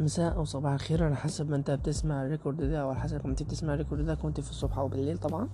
[0.00, 1.04] مساء أو صباح الخير.
[1.04, 3.79] على حسب ما أنت بتسمع ال record ده أو على حسب ما أنت بتسمع ال
[3.79, 5.48] record ده كنت في الصبح أو بالليل طبعا.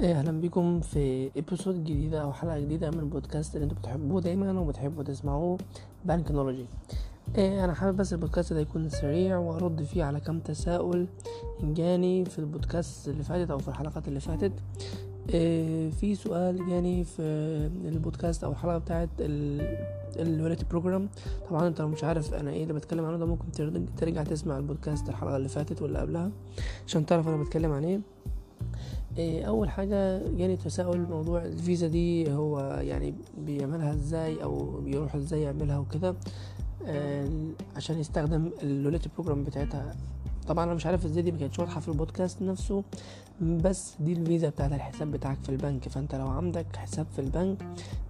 [0.00, 4.60] إيه، أهلا بيكم في episode جديدة أو حلقة جديدة من البودكاست اللي أنتوا بتحبوه دايما
[4.60, 5.58] وبتحبوا تسمعوه
[6.04, 6.66] بانكنولوجي
[7.36, 11.06] إيه أنا حابب بس البودكاست ده يكون سريع وأرد فيه على كم تساؤل
[11.62, 14.52] جاني في البودكاست اللي فاتت أو في الحلقات اللي فاتت.
[15.28, 17.22] في سؤال جاني في
[17.84, 21.08] البودكاست أو الحلقة بتاعت ال loyalty program
[21.50, 23.46] طبعا أنت لو مش عارف أنا إيه اللي بتكلم عنه ده ممكن
[23.96, 26.30] ترجع تسمع البودكاست الحلقة اللي فاتت واللي قبلها
[26.86, 28.00] عشان تعرف أنا بتكلم عن إيه.
[29.18, 35.42] إيه، أول حاجة جاني تساؤل موضوع الفيزا دي هو يعني بيعملها إزاي أو بيروح إزاي
[35.42, 36.14] يعملها وكده
[36.86, 37.28] آه،
[37.76, 39.94] عشان يستخدم ال loyalty program بتاعتها.
[40.50, 42.82] طبعا أنا مش عارف إزاي دي ما كانتش واضحة في البودكاست نفسه
[43.40, 45.88] بس دي الفيزا بتاعت الحساب بتاعك في البنك.
[45.88, 47.56] فأنت لو عندك حساب في البنك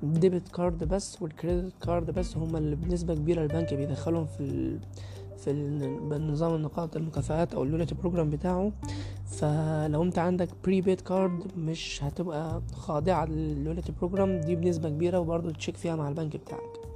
[0.02, 4.78] debit card بس وال credit card بس هما اللي بنسبة كبيرة البنك بيدخلهم في ال...
[5.38, 8.72] في ال- نظام النقاط المكافآت أو ال loyalty program بتاعه.
[9.26, 15.50] فلو أنت عندك prepaid card مش هتبقى خاضعة لل loyalty program دي بنسبة كبيرة وبرضه
[15.52, 16.89] ت check فيها مع البنك بتاعك.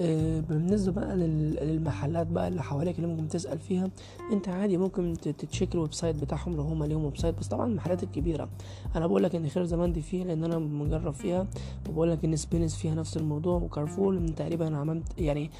[0.00, 3.90] آه، بالنسبة بقى لل- للمحلات بقى اللي حواليك اللي ممكن تسأل فيها
[4.32, 8.02] انت عادي ممكن ت check ال website بتاعهم لو هما ليهم website بس طبعا المحلات
[8.02, 8.48] الكبيرة.
[8.96, 11.46] أنا بقول لك إن خير زمان دي فيها لأن أنا مجرب فيها
[11.88, 15.50] وبقول لك إن سبينس فيها نفس الموضوع وكارفور تقريبا أنا عملت يعني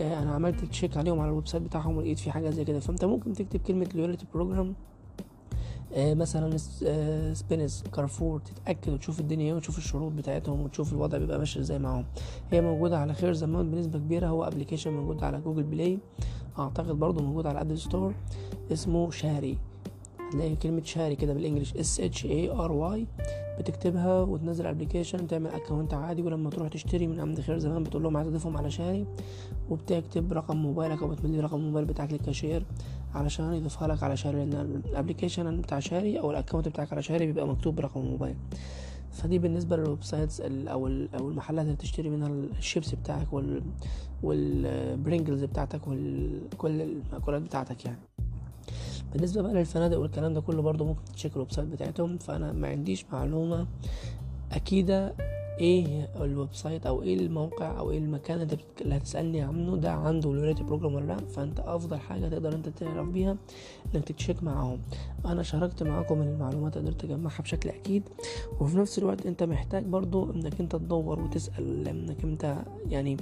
[0.00, 2.80] آه، أنا عملت check عليهم على ال website بتاعهم ولقيت في حاجة زي كده.
[2.80, 4.74] فأنت ممكن تكتب كلمة loyalty program
[5.96, 11.38] مثلا س- آه، سبينس كارفور تتأكد وتشوف الدنيا إيه وتشوف الشروط بتاعتهم وتشوف الوضع بيبقى
[11.38, 12.04] ماشي إزاي معاهم.
[12.52, 15.98] هي موجودة على خير زمان بنسبة كبيرة هو application موجود على جوجل بلاي
[16.58, 18.14] أعتقد برضو موجود على ابل ستور
[18.72, 19.58] اسمه شاري
[20.28, 23.06] هتلاقي كلمة شاري كده بال English S H A R Y
[23.58, 28.16] بتكتبها وتنزل application تعمل account عادي ولما تروح تشتري من عند خير زمان بتقول لهم
[28.16, 29.06] عايز اضيفهم على شاري
[29.70, 32.66] وبتكتب رقم موبايلك أو بتملي رقم الموبايل بتاعك للكاشير
[33.14, 37.02] علشان يضيفها لك على شاري لأن ال application بتاع شاري أو ال account بتاعك على
[37.02, 38.34] شاري بيبقى مكتوب برقم الموبايل
[39.12, 42.28] فدي بالنسبة لل websites ال- أو المحلات اللي بتشتري منها
[42.58, 43.62] الشيبس بتاعك وال
[44.22, 47.98] والبرينجلز بتاعتك وكل المأكولات بتاعتك يعني.
[49.12, 52.68] بالنسبة بقى للفنادق والكلام ده كله برضو ممكن ت check ال website بتاعتهم فأنا ما
[52.68, 53.66] عنديش معلومة
[54.52, 55.14] أكيدة
[55.60, 58.48] إيه ال website أو إيه الموقع أو إيه المكان
[58.80, 62.68] اللي, هتسألني عنه ده عنده ال loyalty program ولا لأ؟ فأنت أفضل حاجة تقدر أنت
[62.68, 63.36] تعرف بيها
[63.94, 64.78] إنك ت check معاهم.
[65.26, 68.02] أنا شاركت معاكم المعلومات قدرت أجمعها بشكل أكيد
[68.60, 72.56] وفي نفس الوقت أنت محتاج برضو إنك أنت تدور وتسأل لانك أنت
[72.88, 73.16] يعني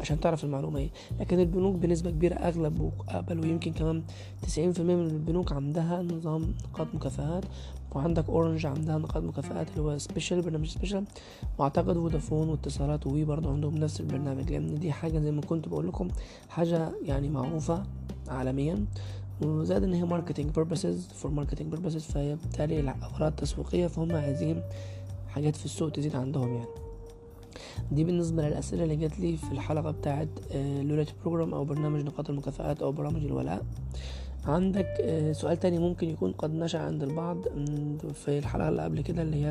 [0.00, 0.90] عشان تعرف المعلومة إيه.
[1.20, 4.02] لكن البنوك بنسبة كبيرة أغلب وبل ويمكن كمان
[4.42, 7.44] تسعين في المية من البنوك عندها نظام نقاط مكافآت.
[7.94, 11.04] وعندك أورنج عندها نقاط مكافآت اللي هو سبيشال برنامج سبيشال
[11.58, 15.88] وأعتقد فودافون واتصالات وي برضه عندهم نفس البرنامج لأن دي حاجة زي ما كنت بقول
[15.88, 16.08] لكم
[16.48, 17.82] حاجة يعني معروفة
[18.28, 18.84] عالميا.
[19.42, 24.62] وزاد إن هي marketing purposes for marketing purposes فهي بالتالي اغراض تسويقية فهم عايزين
[25.28, 26.89] حاجات في السوق تزيد عندهم يعني.
[27.92, 32.82] دي بالنسبة للأسئلة اللي جات لي في الحلقة بتاعت loyalty program أو برنامج نقاط المكافآت
[32.82, 33.62] أو برامج الولاء.
[34.46, 37.36] عندك آه، سؤال تاني ممكن يكون قد نشأ عند البعض
[38.14, 39.50] في الحلقة اللي قبل كده اللي هي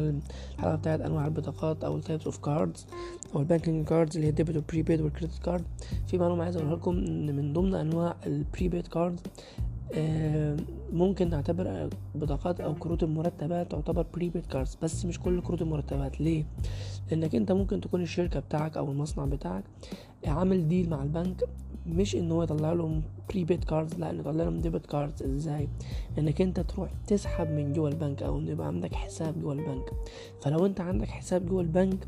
[0.56, 2.88] الحلقة بتاعت أنواع البطاقات أو ال types of cards
[3.36, 5.64] أو ال banking cards اللي هي debit وال prepaid وال credit card
[6.08, 9.69] في معلومة عايز أقولها لكم إن من ضمن أنواع ال prepaid card آه،
[10.94, 16.22] ممكن نعتبر بطاقات أو كروت المرتبات تعتبر prepaid cards بس مش كل كروت المرتبات.
[16.22, 16.46] ليه؟
[17.12, 19.64] لأنك أنت ممكن تكون الشركة بتاعك أو المصنع بتاعك
[20.28, 21.44] عامل deal مع البنك
[21.88, 25.68] مش إن هو يطلع لهم prepaid cards لا إنه يطلع لهم debit cards إزاي؟
[26.18, 29.90] إنك أنت تروح تسحب من جوه البنك أو إنه يبقى عندك حساب جوه البنك.
[30.42, 32.08] فلو أنت عندك حساب جوه البنك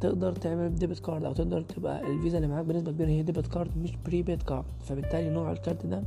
[0.00, 3.70] تقدر تعمل debit card أو تقدر تبقى الفيزا اللي معاك بنسبة كبيرة هي debit card
[3.78, 6.02] مش prepaid card فبالتالي نوع الكارت ده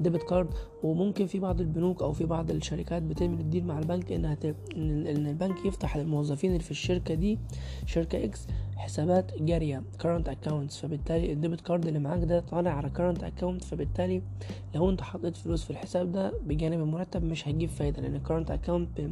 [0.00, 0.48] debit card
[0.82, 4.44] وممكن في بعض البنوك أو في بعض الشركات بتعمل ال deal مع البنك انها ت...
[4.76, 7.38] إن البنك يفتح للموظفين اللي في الشركة دي
[7.86, 10.72] شركة X حسابات جارية current accounts.
[10.82, 13.64] فبالتالي ال debit card اللي معاك ده طالع على current account.
[13.64, 14.22] فبالتالي
[14.74, 19.10] لو أنت حطيت فلوس في الحساب ده بجانب المرتب مش هتجيب فايدة لأن account ب...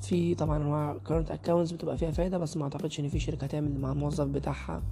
[0.00, 3.80] في طبعا أنواع current accounts بتبقى فيها فايدة بس ما أعتقدش إن في شركة تعمل
[3.80, 4.82] مع الموظف بتاعها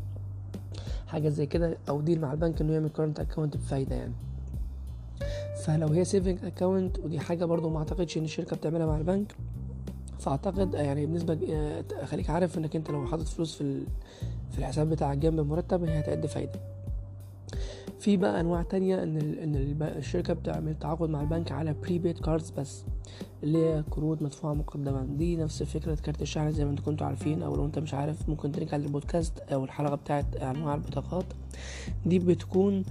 [1.07, 4.13] حاجة زي كده أو deal مع البنك إنه يعمل current account بفايدة يعني.
[5.69, 9.35] فلو هي saving account ودي حاجة برضو ما أعتقدش إن الشركة بتعملها مع البنك.
[10.19, 13.83] فأعتقد يعني بنسبة آه، خليك عارف إنك أنت لو حاطط فلوس في
[14.51, 16.61] في الحساب بتاعك جنب المرتب هي هتأدي فايدة.
[17.99, 22.85] في بقى أنواع تانية إن إن الشركة بتعمل تعاقد مع البنك على prepaid cards بس
[23.43, 25.07] اللي هي كروت مدفوعة مقدما.
[25.17, 28.29] دي نفس فكرة كارت الشحن زي ما أنتوا كنتوا عارفين أو لو أنت مش عارف
[28.29, 31.25] ممكن ترجع للبودكاست أو الحلقة بتاعت أنواع البطاقات.
[32.07, 32.83] دي بتكون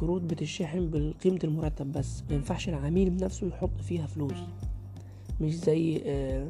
[0.00, 2.22] كروت بتشحن بقيمة المرتب بس.
[2.30, 4.38] ما ينفعش العميل بنفسه يحط فيها فلوس.
[5.40, 6.48] مش زي آه،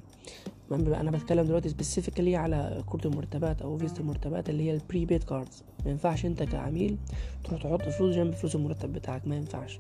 [0.73, 5.63] أنا بتكلم دلوقتي specifically على كروت المرتبات أو فيزة المرتبات اللي هي ال prepaid cards
[5.85, 6.97] ما ينفعش أنت كعميل
[7.45, 9.27] تروح تحط فلوس جنب فلوس المرتب بتاعك.
[9.27, 9.79] ما ينفعش.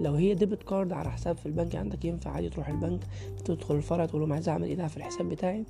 [0.00, 3.00] لو هي debit card على حساب في البنك عندك ينفع عادي تروح البنك
[3.44, 5.64] تدخل الفرع تقول لهم عايز أعمل ايداع في الحساب بتاعي.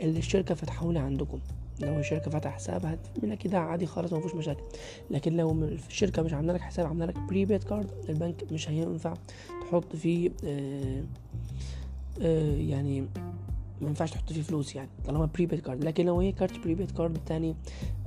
[0.00, 1.38] اللي الشركة فتحه لي عندكم.
[1.80, 4.62] لو الشركة فتح حساب هتعمل لك ايداع عادي خالص ما فيهوش مشاكل.
[5.10, 9.14] لكن لو الشركة مش عاملة لك حساب عاملة لك prepaid card البنك مش هينفع
[9.68, 11.02] تحط فيه آه
[12.22, 13.06] آه يعني
[13.80, 17.18] ما ينفعش تحط فيه فلوس يعني طالما prepaid card لكن لو هي كارت prepaid card
[17.26, 17.56] تاني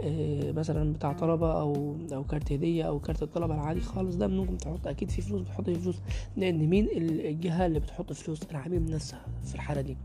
[0.04, 4.58] آه مثلا بتاع طلبة أو أو كارت هدية أو كارت الطلبة العادي خالص ده ممكن
[4.58, 6.02] تحط أكيد فيه فلوس بتحط فيه فلوس.
[6.38, 9.98] لأن مين الجهة اللي بتحط فلوس؟ العميل نفسها في الحالة دي.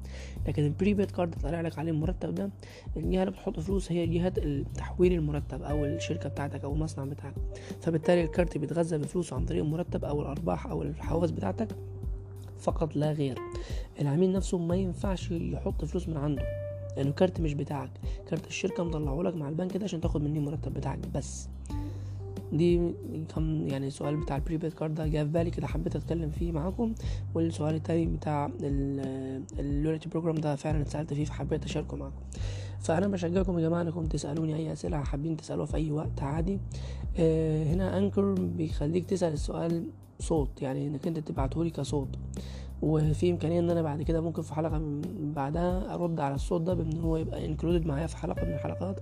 [0.49, 2.51] لكن ال prepaid card طالع لك عليه المرتب ده
[2.97, 4.33] الجهة اللي بتحط فلوس هي جهة
[4.75, 7.35] تحويل المرتب أو الشركة بتاعتك أو المصنع بتاعك.
[7.81, 11.69] فبالتالي الكارت بيتغذى بفلوس عن طريق المرتب أو الأرباح أو الحوافز بتاعتك.
[12.59, 13.39] فقط لا غير.
[14.01, 16.43] العميل نفسه ما ينفعش يحط فلوس من عنده.
[16.43, 17.91] لأنه يعني كارت مش بتاعك.
[18.29, 20.99] كارت الشركة مطلعه لك مع البنك ده عشان تاخد مني المرتب بتاعك.
[21.15, 21.49] بس
[22.55, 22.95] دي
[23.35, 26.53] كم يعني السؤال بتاع ال prepaid card ده جه في بالي كده حبيت أتكلم فيه
[26.53, 26.95] معاكم.
[27.35, 28.51] والسؤال التاني بتاع
[29.59, 32.23] ال loyalty program ده فعلا اتسألت فيه فحبيت أشاركه معاكم.
[32.81, 36.59] فأنا بشجعكم يا جماعة إنكم تسألوني أي أسئلة حابين تسألوها في أي وقت عادي.
[37.19, 39.87] آه هنا Anchor بيخليك تسأل السؤال
[40.19, 42.09] صوت يعني إنك أنت تبعتهولي كصوت.
[42.83, 46.75] وفي إمكانية إن أنا بعد كده ممكن في حلقة من بعدها أرد على الصوت ده
[46.75, 49.01] بإن هو يبقى included معايا في حلقة من الحلقات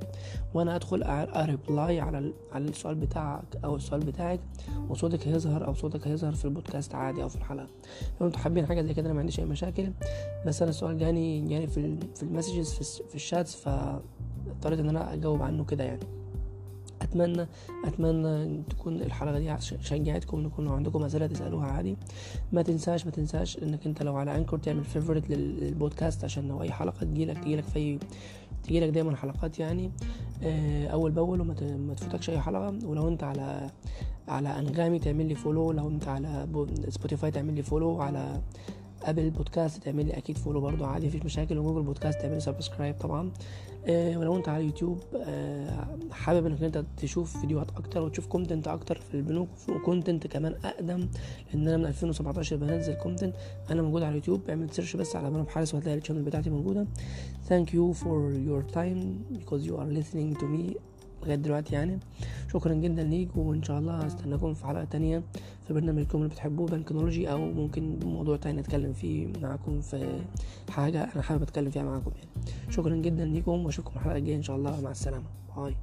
[0.54, 4.40] وأنا أدخل أ reply على على السؤال بتاعك أو السؤال بتاعك
[4.88, 7.66] وصوتك هيظهر أو صوتك هيظهر في البودكاست عادي أو في الحلقة.
[8.20, 9.92] لو أنتوا حابين حاجة زي كده أنا ما عنديش أي مشاكل.
[10.46, 12.72] بس أنا السؤال جاني جاني في ال messages
[13.08, 16.00] في ال chats فاضطريت إن أنا أجاوب عنه كده يعني.
[17.12, 17.46] اتمنى
[17.84, 21.96] أتمنى تكون الحلقة دي شجعتكم ان يكون عندكم أسئلة تسألوها عادي.
[22.52, 26.70] ما تنساش ما تنساش إنك أنت لو على Anchor تعمل favorite للبودكاست عشان لو أي
[26.72, 27.98] حلقة تجيلك تجيلك في
[28.64, 29.90] تجيلك دايما حلقات يعني.
[30.42, 32.78] آه، أول بأول وما تفوتكش أي حلقة.
[32.84, 33.70] ولو أنت على
[34.28, 36.48] على أنغامي تعمل لي follow لو أنت على
[36.88, 38.40] Spotify تعمل لي follow على
[39.04, 41.58] Apple Podcasts تعمل لي أكيد follow برضو عادي مفيش مشاكل.
[41.58, 43.30] و Google Podcasts تعمل لي subscribe طبعا.
[43.86, 48.96] آه ولو أنت على يوتيوب آه حابب إنك أنت تشوف فيديوهات أكتر وتشوف content أكتر
[49.00, 51.08] في البنوك و content كمان أقدم
[51.52, 53.34] لأن أنا من 2017 بنزل content
[53.70, 56.86] أنا موجود على اليوتيوب اعمل search بس على مرام حارس وهتلاقي ال channel بتاعتي موجودة.
[57.48, 59.00] Thank you for your time
[59.38, 60.76] because you are listening to me.
[61.22, 61.98] لغاية دلوقتي يعني.
[62.52, 65.22] شكرا جدا ليك وإن شاء الله هستناكم في حلقة تانية
[65.66, 70.20] في برنامجكم اللي بتحبوه بنكنولوجي أو ممكن موضوع تاني اتكلم فيه معاكم في
[70.70, 72.72] حاجة أنا حابب أتكلم فيها معاكم يعني.
[72.72, 74.80] شكرا جدا ليكم وأشوفكم الحلقة الجاية إن شاء الله.
[74.80, 75.24] مع السلامة.
[75.56, 75.74] باي.